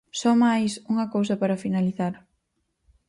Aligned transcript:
Só 0.19 0.31
máis 0.45 0.71
unha 0.91 1.09
cousa 1.13 1.35
para 1.41 1.61
finalizar. 1.65 2.13